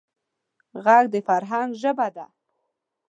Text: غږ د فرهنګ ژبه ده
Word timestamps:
غږ 0.83 1.05
د 1.13 1.15
فرهنګ 1.27 1.69
ژبه 1.81 2.07
ده 2.15 2.25